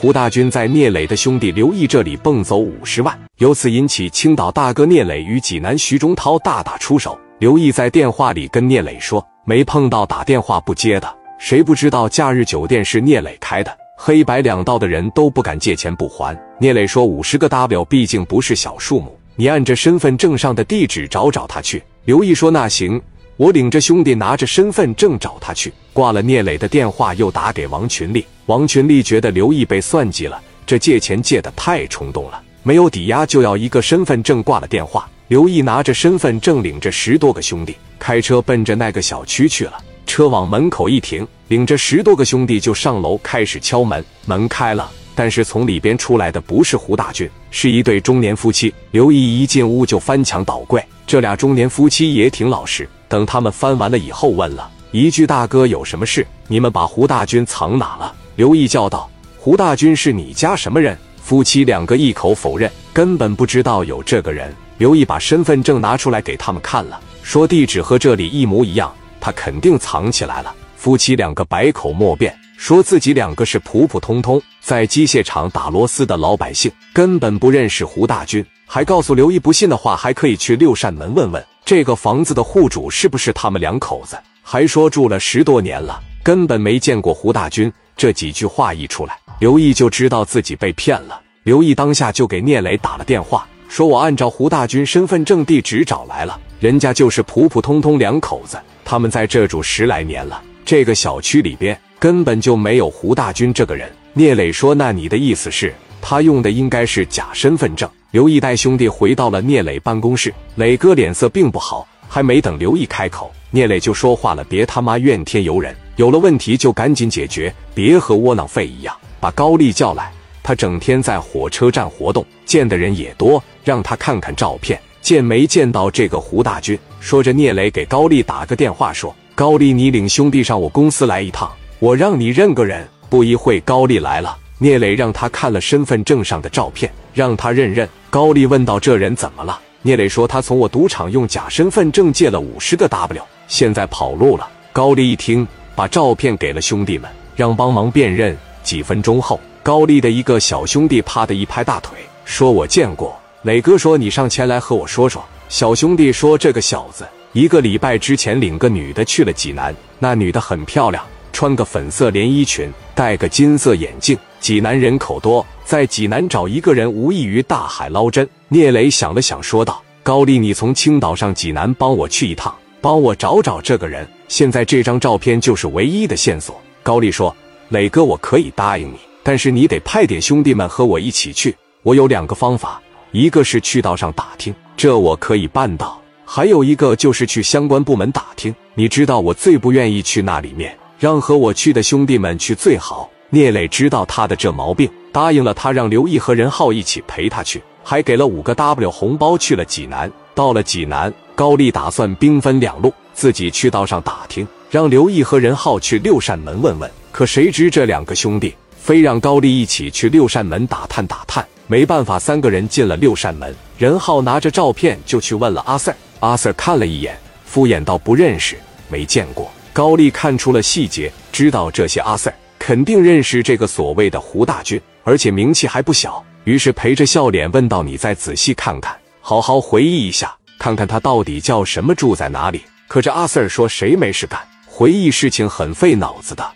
[0.00, 7.20] 胡大军在聂磊的兄弟刘毅这里蹦走五十万，由此引起青岛大哥聂磊与济南徐中涛大打出手。
[7.38, 13.70] 刘毅在电话里跟聂磊说：“没碰到打电话不接的，谁不知道假日酒店是聂磊开的？
[13.94, 22.98] 黑白两道的人都不敢借钱不还。”聂磊说：“五十个 W 毕竟不是小数目，你按着身份证上的地址找找他去。”刘毅说：“那行。”
[23.40, 28.22] 我领着兄弟拿着身份证找他去，挂了聂磊的电话，又打给王群力。
[28.44, 35.08] 王群力觉得刘毅被算计了，这借钱借的太冲动了，没有抵押就要一个身份证，挂了电话。
[35.28, 39.72] 刘毅拿着身份证，领着十多个兄弟开车奔着那个小区去了。
[40.04, 44.04] 车往门口一停，领着十多个兄弟就上楼开始敲门。
[44.26, 48.70] 门开了，但是从里边出来的不是胡大军，是一对中年夫妻。
[48.90, 52.86] 刘毅一进屋就翻墙倒柜，这俩中年夫妻也挺老实。
[53.10, 56.24] 等他们翻完了以后，问了一句：“大哥，有什么事？
[56.46, 64.54] 你们把胡大军藏哪了？”刘毅叫道：“胡大军是你家什么人？”夫妻两个一口否认，根本不知道有这个人。
[64.78, 70.54] 刘毅把身份证拿出来给他们看了，说地址和这里一模一样，他肯定藏起来了。
[70.76, 78.44] 夫妻两个百口莫辩，说自己两个是普普通通在机械厂打螺丝的老百姓，根本不认识胡大军。
[78.66, 81.44] 还告诉刘毅，不信的话还可以去六扇门问问。
[81.70, 84.18] 这个房子的户主是不是他们两口子？
[84.42, 87.72] 还说住了十多年了，根本没见过胡大军。
[87.96, 91.20] 这几句话一出来，刘毅就知道自己被骗了。
[91.44, 103.88] 刘毅当下就给聂磊打了电话，说我按照胡大军身份证地址找来了，人家就是普普通通两口子，他们在这住十来年了，这个小区里边根本就没有胡大军这个人。
[104.12, 118.92] 聂磊说：“那你的意思是，他用的应该是假身份证？”刘毅带兄弟回到了聂磊办公室，磊哥脸色并不好，还没等刘毅开口，聂磊就说话了：“别他妈怨天尤人，有了问题就赶紧解决，别和窝囊废一样。
[119.20, 120.10] 把高丽叫来，
[120.42, 131.48] 他整天在火车站活动，见的人也多，让他看看照片，见没见到这个胡大军？”说着，聂磊给高丽打个电话，说：“高丽，你领兄弟上我公司来一趟，
[131.78, 134.36] 我让你认个人。”不一会，高丽来了。
[134.62, 137.88] 聂磊让他看了身份证上的照片，让他认认。
[138.10, 148.36] 高丽问道：“这人怎么了？”聂磊说：“他从我赌场用假身份证借了五十个 W，现在跑路了。”高丽一听，把照片给了兄弟们，让帮忙辨认。
[148.62, 151.96] 几分钟后，高丽的一个小兄弟啪的一拍大腿，
[152.26, 164.18] 说：“我见过。”磊哥说：“你上前来和我说说。”小兄弟说：“这个小子一个礼拜之前领个女的去了济南，那女的很漂亮。”穿个粉色连衣裙，戴个金色眼镜。
[164.40, 168.26] 济南人口多，在济南找一个人无异于大海捞针。
[168.48, 174.08] 聂磊想了想，说道：“高丽，你从青岛上济南帮我去一趟，帮我找找这个人。
[174.28, 177.36] 现在这张照片就是唯一的线索。”高丽说
[177.68, 181.54] ：“磊哥，我可以答应你，但是你得派点兄弟们和我一起去。
[181.82, 182.80] 我有两个方法，
[183.12, 188.54] 一个是去道上打听，这我可以办到；还有一个就是去相关部门打听。
[188.74, 193.08] 你知道，我最不愿意去那里面。”让和我去的兄弟们去最好。
[193.32, 199.38] 聂磊知道他的这毛病，答应了他，让刘毅和任浩一起陪他去，还给了五个 W 红包。
[199.38, 206.90] 去了济南，到了济南，高丽打算兵分两路，自己去道上打听，让刘毅和任浩去六扇门问问。
[207.12, 211.46] 可谁知这两个兄弟非让高丽一起去六扇门打探打探。
[211.68, 215.94] 没办法，三个人进了六扇门，任浩拿着照片就去问了阿 Sir。
[216.18, 218.58] 阿 Sir 看了一眼，敷衍道：“不认识，
[218.88, 226.22] 没见过。”高丽看出了细节，知道这些阿 Sir 肯定认识这个所谓的胡大军，而且名气还不小。
[226.44, 234.38] 于是陪着笑脸问道：“你再仔细看看，好好回忆一下，看看他到底叫什么，住在哪里？”可这阿 Sir 说：“谁没事干？
[234.66, 236.46] 回忆事情很费脑子的。”